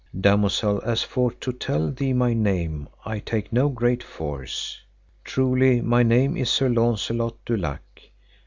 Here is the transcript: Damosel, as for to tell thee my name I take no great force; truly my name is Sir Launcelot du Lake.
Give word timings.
Damosel, 0.19 0.81
as 0.83 1.03
for 1.03 1.29
to 1.33 1.53
tell 1.53 1.91
thee 1.91 2.11
my 2.11 2.33
name 2.33 2.87
I 3.05 3.19
take 3.19 3.53
no 3.53 3.69
great 3.69 4.01
force; 4.01 4.81
truly 5.23 5.79
my 5.79 6.01
name 6.01 6.35
is 6.35 6.49
Sir 6.49 6.69
Launcelot 6.69 7.35
du 7.45 7.55
Lake. 7.55 8.11